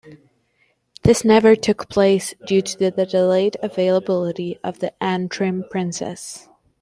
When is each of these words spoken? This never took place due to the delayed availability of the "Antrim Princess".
This 1.03 1.23
never 1.23 1.55
took 1.55 1.87
place 1.87 2.33
due 2.47 2.63
to 2.63 2.79
the 2.91 3.05
delayed 3.05 3.55
availability 3.61 4.57
of 4.63 4.79
the 4.79 4.93
"Antrim 4.99 5.63
Princess". 5.69 6.47